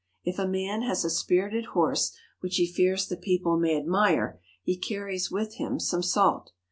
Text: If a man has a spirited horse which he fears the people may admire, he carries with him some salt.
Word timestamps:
If 0.23 0.39
a 0.39 0.47
man 0.47 0.81
has 0.81 1.05
a 1.05 1.11
spirited 1.11 1.65
horse 1.75 2.11
which 2.39 2.55
he 2.55 2.65
fears 2.65 3.07
the 3.07 3.15
people 3.15 3.59
may 3.59 3.77
admire, 3.77 4.39
he 4.63 4.75
carries 4.75 5.29
with 5.29 5.57
him 5.57 5.79
some 5.79 6.01
salt. 6.01 6.53